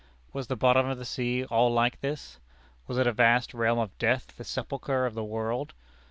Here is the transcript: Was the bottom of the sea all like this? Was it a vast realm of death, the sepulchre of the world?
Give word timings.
Was 0.33 0.47
the 0.47 0.55
bottom 0.55 0.87
of 0.87 0.97
the 0.97 1.05
sea 1.05 1.45
all 1.45 1.71
like 1.71 2.01
this? 2.01 2.39
Was 2.87 2.97
it 2.97 3.05
a 3.05 3.11
vast 3.11 3.53
realm 3.53 3.77
of 3.77 3.95
death, 3.99 4.33
the 4.35 4.43
sepulchre 4.43 5.05
of 5.05 5.13
the 5.13 5.23
world? 5.23 5.75